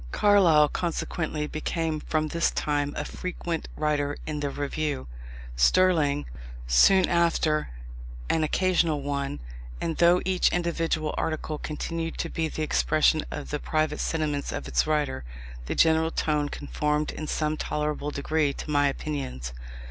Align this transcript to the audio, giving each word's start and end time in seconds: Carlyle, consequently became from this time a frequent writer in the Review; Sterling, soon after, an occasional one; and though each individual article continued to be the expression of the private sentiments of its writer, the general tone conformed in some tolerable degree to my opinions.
Carlyle, 0.11 0.67
consequently 0.67 1.45
became 1.45 1.99
from 1.99 2.29
this 2.29 2.49
time 2.49 2.91
a 2.97 3.05
frequent 3.05 3.67
writer 3.75 4.17
in 4.25 4.39
the 4.39 4.49
Review; 4.49 5.05
Sterling, 5.55 6.25
soon 6.65 7.07
after, 7.07 7.69
an 8.27 8.43
occasional 8.43 9.03
one; 9.03 9.41
and 9.79 9.97
though 9.97 10.19
each 10.25 10.49
individual 10.49 11.13
article 11.19 11.59
continued 11.59 12.17
to 12.17 12.29
be 12.29 12.47
the 12.47 12.63
expression 12.63 13.23
of 13.29 13.51
the 13.51 13.59
private 13.59 13.99
sentiments 13.99 14.51
of 14.51 14.67
its 14.67 14.87
writer, 14.87 15.23
the 15.67 15.75
general 15.75 16.09
tone 16.09 16.49
conformed 16.49 17.11
in 17.11 17.27
some 17.27 17.55
tolerable 17.55 18.09
degree 18.09 18.53
to 18.53 18.71
my 18.71 18.87
opinions. 18.87 19.53